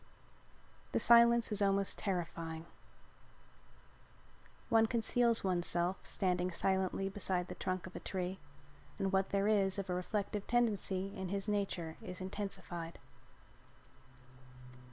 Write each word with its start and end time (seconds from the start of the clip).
The 0.93 0.99
silence 0.99 1.51
is 1.51 1.61
almost 1.61 1.99
terrifying. 1.99 2.65
One 4.67 4.87
conceals 4.87 5.43
oneself 5.43 5.97
standing 6.01 6.49
silently 6.49 7.07
beside 7.07 7.49
the 7.49 7.53
trunk 7.61 7.85
of 7.85 7.95
a 7.95 7.99
tree 7.99 8.39
and 8.97 9.11
what 9.13 9.29
there 9.29 9.47
is 9.47 9.77
of 9.77 9.91
a 9.91 9.93
reflective 9.93 10.47
tendency 10.47 11.15
in 11.15 11.29
his 11.29 11.47
nature 11.47 11.97
is 12.01 12.19
intensified. 12.19 12.97